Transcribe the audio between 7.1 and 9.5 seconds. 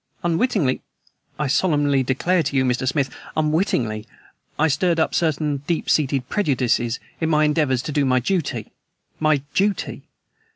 in my endeavors to do my duty my